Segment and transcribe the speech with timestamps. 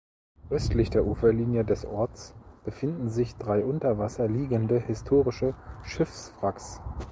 [0.49, 2.33] Östlich der Uferlinie des Orts
[2.65, 6.81] befinden sich drei unter Wasser liegende historische Schiffswracks.